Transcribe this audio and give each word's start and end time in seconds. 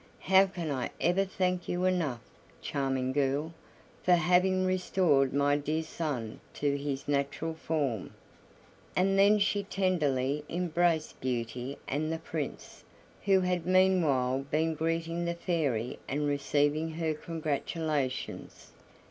"How 0.21 0.47
can 0.47 0.71
I 0.71 0.89
ever 0.99 1.25
thank 1.25 1.69
you 1.69 1.85
enough, 1.85 2.21
charming 2.59 3.11
girl, 3.11 3.53
for 4.01 4.13
having 4.13 4.65
restored 4.65 5.31
my 5.31 5.55
dear 5.57 5.83
son 5.83 6.39
to 6.55 6.75
his 6.75 7.07
natural 7.07 7.53
form?" 7.53 8.09
And 8.95 9.19
then 9.19 9.37
she 9.37 9.61
tenderly 9.61 10.43
embraced 10.49 11.21
Beauty 11.21 11.77
and 11.87 12.11
the 12.11 12.17
Prince, 12.17 12.83
who 13.25 13.41
had 13.41 13.67
meanwhile 13.67 14.39
been 14.39 14.73
greeting 14.73 15.25
the 15.25 15.35
Fairy 15.35 15.99
and 16.07 16.25
receiving 16.25 16.93
her 16.95 17.13
congratulations. 17.13 18.71